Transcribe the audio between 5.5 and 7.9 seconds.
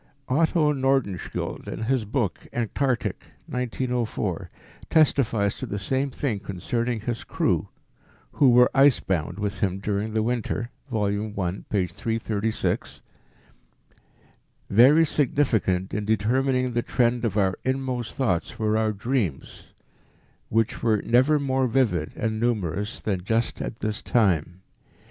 to the same thing concerning his crew,